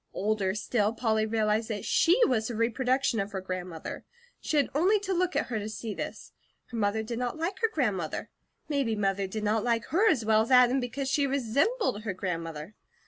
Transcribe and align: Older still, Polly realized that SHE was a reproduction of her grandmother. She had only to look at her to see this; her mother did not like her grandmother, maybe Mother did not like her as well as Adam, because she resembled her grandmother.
Older 0.15 0.55
still, 0.55 0.93
Polly 0.93 1.27
realized 1.27 1.69
that 1.69 1.85
SHE 1.85 2.21
was 2.25 2.49
a 2.49 2.55
reproduction 2.55 3.19
of 3.19 3.33
her 3.33 3.39
grandmother. 3.39 4.03
She 4.39 4.57
had 4.57 4.67
only 4.73 4.99
to 5.01 5.13
look 5.13 5.35
at 5.35 5.45
her 5.45 5.59
to 5.59 5.69
see 5.69 5.93
this; 5.93 6.31
her 6.71 6.75
mother 6.77 7.03
did 7.03 7.19
not 7.19 7.37
like 7.37 7.59
her 7.59 7.69
grandmother, 7.71 8.31
maybe 8.67 8.95
Mother 8.95 9.27
did 9.27 9.43
not 9.43 9.63
like 9.63 9.85
her 9.89 10.09
as 10.09 10.25
well 10.25 10.41
as 10.41 10.49
Adam, 10.49 10.79
because 10.79 11.07
she 11.07 11.27
resembled 11.27 12.01
her 12.01 12.15
grandmother. 12.15 12.73